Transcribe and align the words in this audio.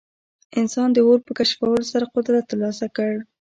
انسان 0.59 0.87
د 0.93 0.97
اور 1.05 1.19
په 1.27 1.31
کشفولو 1.39 1.81
سره 1.91 2.11
قدرت 2.15 2.43
ترلاسه 2.51 2.85
کړ. 2.95 3.11